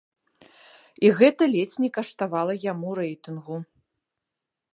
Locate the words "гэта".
1.19-1.43